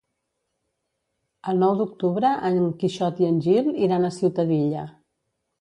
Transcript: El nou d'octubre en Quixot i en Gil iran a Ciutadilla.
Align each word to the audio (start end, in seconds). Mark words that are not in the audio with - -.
El 1.53 1.59
nou 1.65 1.75
d'octubre 1.81 2.33
en 2.51 2.57
Quixot 2.85 3.23
i 3.25 3.29
en 3.31 3.39
Gil 3.49 3.73
iran 3.89 4.09
a 4.11 4.15
Ciutadilla. 4.21 4.91